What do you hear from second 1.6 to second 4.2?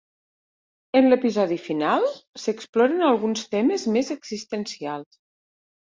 final, s'exploren alguns temes més